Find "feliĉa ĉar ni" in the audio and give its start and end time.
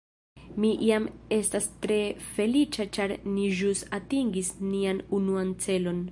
2.37-3.45